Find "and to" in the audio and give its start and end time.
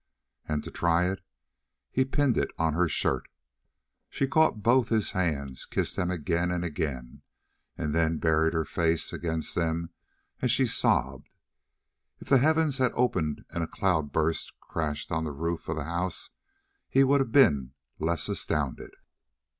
0.47-0.71